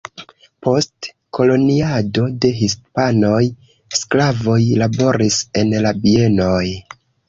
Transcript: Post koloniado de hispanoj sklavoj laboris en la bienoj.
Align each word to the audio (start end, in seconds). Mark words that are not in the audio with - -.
Post 0.67 1.09
koloniado 1.39 2.25
de 2.47 2.51
hispanoj 2.63 3.45
sklavoj 4.01 4.61
laboris 4.85 5.43
en 5.65 5.81
la 5.89 5.99
bienoj. 6.05 6.63